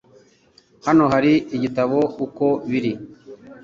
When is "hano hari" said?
0.85-1.33